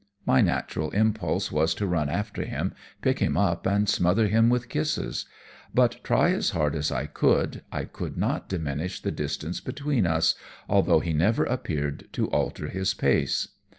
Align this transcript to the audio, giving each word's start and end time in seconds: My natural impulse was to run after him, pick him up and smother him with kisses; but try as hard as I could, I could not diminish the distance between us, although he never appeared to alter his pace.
My 0.25 0.41
natural 0.41 0.89
impulse 0.89 1.51
was 1.51 1.75
to 1.75 1.85
run 1.85 2.09
after 2.09 2.43
him, 2.43 2.73
pick 3.03 3.19
him 3.19 3.37
up 3.37 3.67
and 3.67 3.87
smother 3.87 4.25
him 4.25 4.49
with 4.49 4.67
kisses; 4.67 5.27
but 5.75 6.03
try 6.03 6.31
as 6.31 6.49
hard 6.57 6.73
as 6.73 6.91
I 6.91 7.05
could, 7.05 7.61
I 7.71 7.85
could 7.85 8.17
not 8.17 8.49
diminish 8.49 8.99
the 8.99 9.11
distance 9.11 9.61
between 9.61 10.07
us, 10.07 10.33
although 10.67 11.01
he 11.01 11.13
never 11.13 11.43
appeared 11.43 12.09
to 12.13 12.27
alter 12.31 12.67
his 12.69 12.95
pace. 12.95 13.49